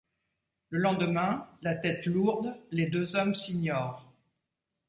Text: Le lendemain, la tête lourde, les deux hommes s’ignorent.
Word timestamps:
Le 0.71 0.79
lendemain, 0.79 1.47
la 1.61 1.75
tête 1.75 2.07
lourde, 2.07 2.57
les 2.71 2.87
deux 2.87 3.15
hommes 3.15 3.35
s’ignorent. 3.35 4.11